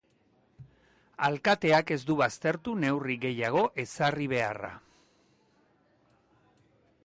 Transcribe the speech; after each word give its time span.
Alkateak 1.27 1.93
ez 1.97 1.97
du 2.07 2.15
baztertu 2.23 2.73
neurri 2.85 3.19
gehiago 3.27 3.63
ezarri 3.85 4.29
beharra. 4.35 4.73